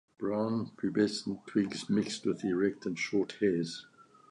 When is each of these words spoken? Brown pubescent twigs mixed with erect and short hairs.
Brown 0.17 0.71
pubescent 0.77 1.45
twigs 1.45 1.87
mixed 1.87 2.25
with 2.25 2.43
erect 2.43 2.87
and 2.87 2.97
short 2.97 3.33
hairs. 3.33 3.85